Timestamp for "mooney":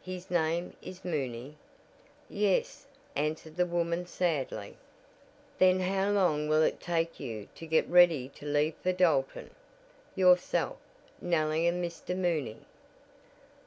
1.04-1.58, 12.16-12.64